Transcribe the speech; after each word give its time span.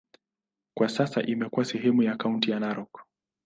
Kwa 0.77 0.89
sasa 0.89 1.23
imekuwa 1.23 1.65
sehemu 1.65 2.03
ya 2.03 2.15
kaunti 2.15 2.51
ya 2.51 2.59
Narok. 2.59 3.05